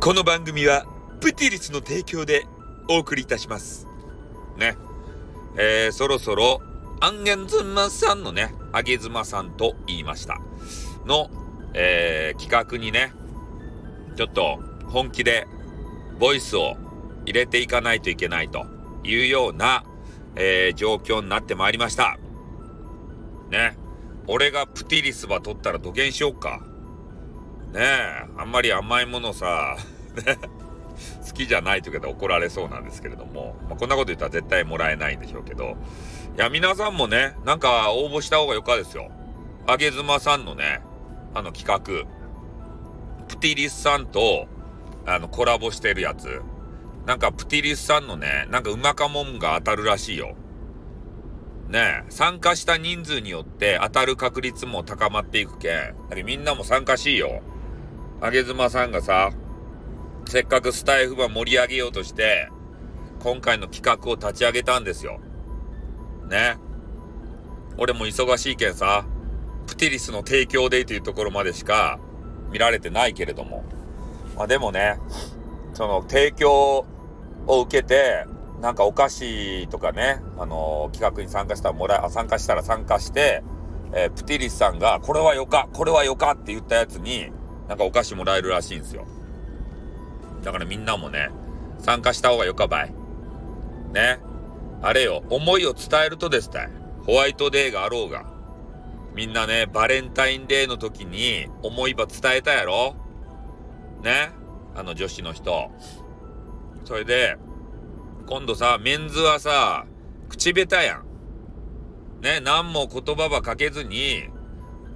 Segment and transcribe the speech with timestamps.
[0.00, 0.86] この番組は
[1.20, 2.46] プティリスの提供で
[2.88, 3.88] お送りいたします。
[4.56, 4.76] ね。
[5.58, 6.62] えー、そろそろ、
[7.00, 10.40] アンゲンズマさんのね、あげずまさんと言いました。
[11.04, 11.28] の、
[11.74, 13.12] えー、企画にね、
[14.16, 15.48] ちょっと本気で
[16.20, 16.76] ボイスを
[17.26, 18.66] 入れていかないといけないと
[19.02, 19.84] いうような、
[20.36, 22.18] えー、状況になってまいりました。
[23.50, 23.76] ね。
[24.28, 26.62] 俺がプティリスば取ったら土下しようか。
[27.72, 29.76] ねえ、あんまり甘いものさ、
[30.26, 30.38] ね、
[31.26, 35.76] 好きじゃないというけど怒られそうなんですけれども、まあ、こんなこと言ったら絶対もらえないんでしょうけど、
[36.36, 39.10] いや、皆さんもね、なんか応募した方がよかですよ。
[39.66, 40.80] あげずまさんのね、
[41.34, 42.06] あの企画、
[43.28, 44.46] プティリスさんと、
[45.04, 46.40] あの、コラボしてるやつ。
[47.06, 50.36] なんか、プティリスさんのね、なんか、うまかもんが当たるらしいよ。
[51.68, 55.72] ねえ、参加した人数によって当たる確率も高まっていくけん。
[56.08, 57.42] だけどみんなも参加しいよ。
[58.20, 59.30] あげずまさんがさ、
[60.26, 62.48] せっかくスタイフば盛り上げようとして、
[63.20, 65.20] 今回の企画を立ち上げたんですよ。
[66.28, 66.56] ね。
[67.76, 69.06] 俺も忙しいけんさ、
[69.68, 72.00] プティリスの提供でというところまでしか
[72.50, 73.64] 見られてないけれども。
[74.36, 74.98] まあでもね、
[75.72, 76.86] その提供
[77.46, 78.26] を受けて、
[78.60, 83.44] なんかお菓子とかね、あのー企画に参加したらもらえ、参加したら参加して、
[83.92, 87.30] えープティリスさんが、これはよか、これはよかって言ったやつに、
[87.68, 89.06] なんかお菓子もらえるらしいんですよ。
[90.42, 91.30] だからみんなもね、
[91.78, 92.94] 参加した方がよかばい。
[93.92, 94.18] ね。
[94.80, 96.70] あれよ、思いを伝えるとですたい。
[97.04, 98.26] ホワイトデーがあろうが。
[99.14, 102.94] みんなね、バレンタインデーの時に思いば伝えたやろ
[104.02, 104.30] ね。
[104.74, 105.70] あの女子の人。
[106.84, 107.36] それで、
[108.26, 109.86] 今度さ、メンズはさ、
[110.28, 112.22] 口下手やん。
[112.22, 114.28] ね、何も言葉ばかけずに、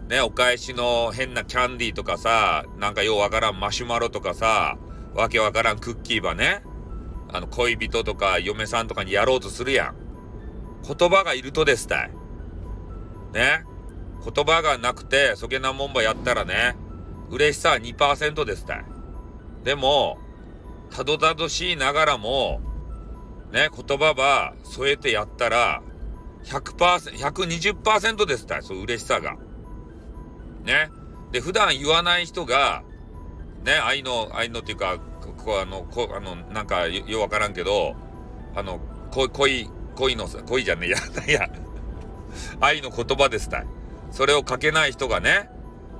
[0.08, 4.77] ね、お返しの変なキャンディーとかさ、なんかようわからんマシュマロとかさ、
[5.14, 6.62] わけわからんクッキーばね、
[7.33, 9.96] あの恋人とか嫁さんとかにやろうとするやん。
[10.86, 12.11] 言葉がいるとですたい。
[13.33, 13.64] ね。
[14.24, 16.77] 言葉がなくて、そげなもんばやったらね、
[17.30, 18.84] 嬉しさは2%ですたい。
[19.64, 20.19] でも、
[20.90, 22.61] たどたどしいながらも、
[23.52, 25.83] ね、言葉ば添えてやったら、
[26.45, 29.36] 100%、120%ですたい、そう嬉しさが。
[30.64, 30.90] ね。
[31.33, 32.83] で、普段言わない人が、
[33.64, 37.95] ね、愛の、愛のっていうか、ここあの、こあの、なんかよ、ようわからんけど、
[38.55, 38.80] あの、
[39.11, 41.48] 恋、恋、恋のさ、恋じゃねえや、 なんや、
[42.61, 43.67] 愛の言葉ですたい。
[44.11, 45.48] それを書けない人がね、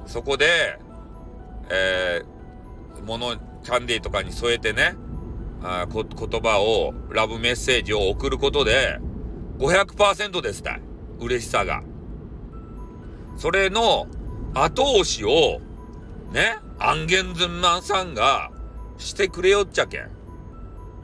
[0.07, 0.79] そこで、
[1.71, 4.97] えー、もの、キャンディーとかに添えてね、
[5.63, 8.99] あこ言葉を、ラブメッセージを送ることで、
[9.59, 10.83] 500%ですたい。
[11.21, 11.83] 嬉しさが。
[13.37, 14.07] それの
[14.55, 15.61] 後押しを、
[16.33, 18.51] ね、アンゲンズンマンさんが
[18.99, 20.11] してくれよっちゃけん。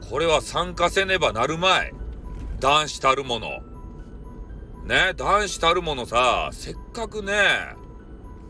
[0.09, 1.93] これは参加せねばなるまい。
[2.59, 3.61] 男子たるもの。
[4.85, 7.33] ね、男子たるものさ、せっかくね、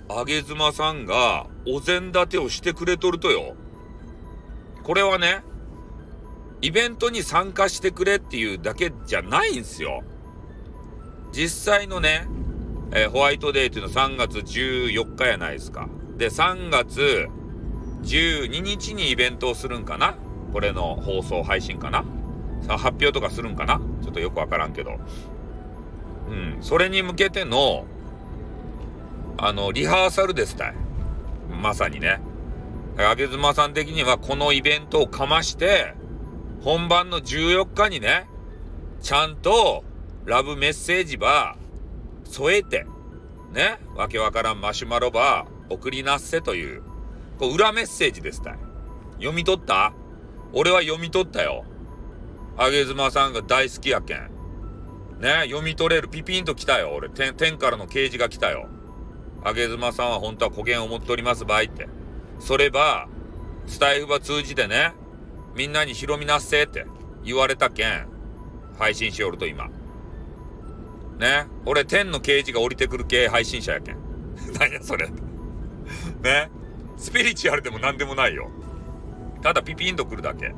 [0.09, 3.55] あげずまさんがお膳立てをしてくれとるとよ。
[4.83, 5.43] これはね、
[6.61, 10.03] イベントに参加してくれっていうだけじゃないんすよ。
[11.31, 12.27] 実際のね、
[12.91, 15.87] えーホワイトデーっていうのは3月14日やないですか。
[16.17, 17.27] で、3月
[18.03, 20.15] 12日にイベントをするんかな？
[20.53, 22.03] これの放送配信かな？
[22.67, 23.79] 発表とかするんかな？
[24.01, 24.99] ちょっとよくわからんけど。
[26.29, 26.57] うん。
[26.61, 27.85] それに向けての、
[29.37, 30.75] あの、リハーサルですたい。
[31.61, 32.21] まさにね。
[32.97, 35.93] あげずまさん的にはこのイベントをかまして、
[36.61, 38.27] 本番の14日にね、
[39.01, 39.85] ちゃんと
[40.25, 41.55] ラブメッセージば
[42.23, 42.85] 添えて、
[43.51, 46.83] ね、わけわからんマシュマロば送りなっせという、
[47.37, 48.59] こう裏メッセージですたい。
[49.17, 49.93] 読み取った？
[50.53, 51.65] 俺は読み取ったよ。
[52.57, 54.29] あげずまさんが大好きやけん。
[55.19, 56.91] ね、読み取れるピピンと来たよ。
[56.95, 58.67] 俺、天、天からの掲示が来たよ。
[59.43, 61.87] あげずまさんは本当は古言を持っております場合って。
[62.39, 63.07] それば、
[63.65, 64.93] スタイフば通じてね、
[65.55, 66.85] みんなに広みなっせって
[67.23, 68.07] 言われたけん、
[68.77, 69.69] 配信しよると今。
[71.19, 71.47] ね。
[71.65, 73.97] 俺、天の啓示が降りてくる系配信者やけん。
[74.59, 75.09] 何やそれ。
[76.23, 76.49] ね。
[76.97, 78.49] スピリチュアルでも何でもないよ。
[79.41, 80.47] ただピピンとくるだけ。
[80.47, 80.53] うん。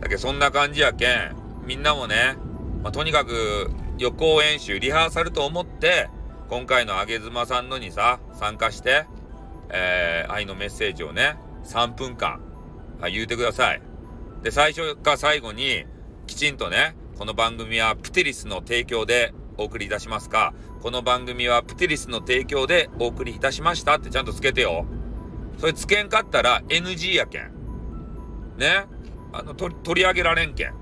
[0.00, 1.36] だけどそんな感じやけん、
[1.66, 2.36] みんなもね、
[2.82, 6.08] まあ、とにかく予行演習、リハーサルと思って、
[6.48, 9.06] 今回のあげずまさんのにさ、参加して、
[9.70, 12.40] えー、愛のメッセージをね、3分間、
[13.10, 13.82] 言うてください。
[14.42, 15.86] で、最初か最後に、
[16.26, 20.52] きちんとね、この番組はプテリスの提供でお送りいたしますか、
[20.82, 23.96] この番組はプテリスの提供でお送りいたしました？
[23.96, 24.84] ってちゃんとつけてよ。
[25.56, 27.52] それつけんかったら NG やけん。
[28.58, 28.84] ね？
[29.32, 30.74] あの、取り上げられんけん。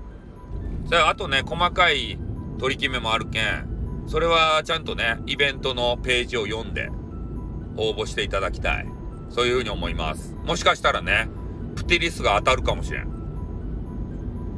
[0.87, 2.19] それあとね、細かい
[2.59, 4.03] 取り決めもあるけん。
[4.05, 6.89] それはちゃんとね、イベントのページを読んで
[7.77, 8.87] 応募していただきたい。
[9.29, 10.35] そういうふうに思います。
[10.43, 11.29] もしかしたらね、
[11.75, 13.05] プティリスが当たるかもしれん。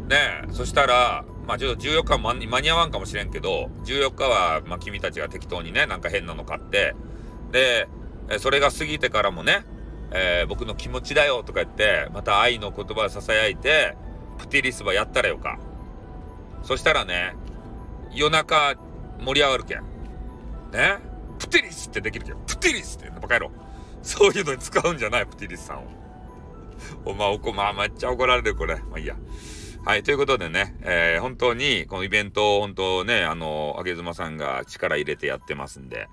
[0.07, 0.15] ね
[0.49, 6.93] え、そしたら、まあちょっと14日間間に合わんかもしれんけど、14日は、ま君たちが適当にね、なんか変なの買って、
[7.51, 7.87] で、
[8.39, 9.65] それが過ぎてからもね、
[10.11, 13.95] えー、僕の気持ちだよとか言って、また愛の言葉を囁いて、
[14.37, 15.57] プティリスばやったらよか。
[16.63, 17.33] そしたらね、
[18.11, 18.75] 夜中
[19.19, 19.79] 盛り上がるけん。
[20.73, 20.99] ね？
[21.39, 22.35] プティリスってできるけん。
[22.45, 23.51] プティリスって、バカ野郎。
[24.01, 25.83] そういうのに使うんじゃない、プティリスさんを。
[27.05, 28.75] お前、おこ、まあ、めっちゃ怒られる、これ。
[28.75, 29.15] まあいいや。
[29.87, 36.09] はい、ということでね、えー、本当に、このイベントを本当ね、あの、あげずまさんが力入れてやってますんで、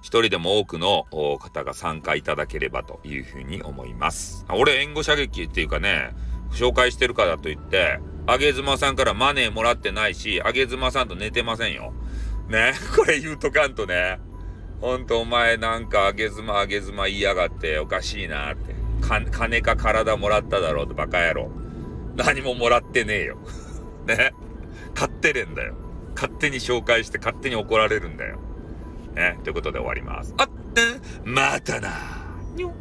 [0.00, 1.04] 一人でも多くの
[1.38, 4.46] 方が参加いただければというふうに思います。
[4.48, 6.14] 俺、援護射撃っていうかね、
[6.52, 11.92] 紹介してるからといって、あげずまさんからマネーもらってないし、あげずまさんと寝てませんよ。
[12.48, 14.20] ね、 これ言うとかんとね。
[14.80, 18.74] ほんとお前なんかあげずまあげずま言いやがっておかしいなって。
[19.02, 21.57] 金か体もらっただろうってバカ野郎。
[22.18, 23.38] 何ももらってねえよ。
[24.06, 24.32] ね。
[24.94, 25.74] 勝手れんだよ。
[26.16, 28.38] 勝手に紹介して勝手に怒られるんだよ。
[29.14, 29.38] ね。
[29.44, 30.34] ということで終わります。
[30.36, 30.82] あって、
[31.24, 31.90] またな。
[32.56, 32.72] にょ